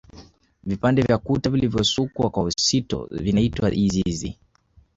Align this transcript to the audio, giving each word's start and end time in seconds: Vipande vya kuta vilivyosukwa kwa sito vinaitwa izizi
Vipande 0.63 1.01
vya 1.01 1.17
kuta 1.17 1.49
vilivyosukwa 1.49 2.29
kwa 2.29 2.51
sito 2.57 3.07
vinaitwa 3.11 3.71
izizi 3.73 4.37